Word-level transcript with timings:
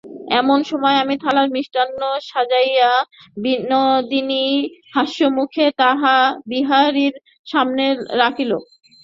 এমন 0.39 0.59
সময় 0.69 0.95
একটি 1.01 1.15
থালায় 1.23 1.51
মিষ্টান্ন 1.55 1.99
সাজাইয়া 2.29 2.91
বিনোদিনী 3.37 4.45
হাস্যমুখে 4.95 5.65
তাহা 5.81 6.15
বিহারীর 6.51 7.13
সম্মুখে 7.47 7.87
রাখিল। 8.21 8.51